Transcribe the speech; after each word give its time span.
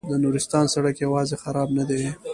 د 0.09 0.13
نورستان 0.23 0.65
سړک 0.73 0.95
یوازې 1.05 1.35
خراب 1.43 1.69
نه 1.77 1.83
دی. 1.89 2.01